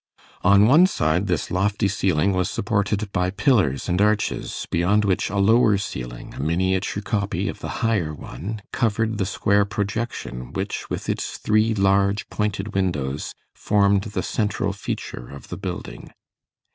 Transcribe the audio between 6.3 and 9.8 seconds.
a miniature copy of the higher one, covered the square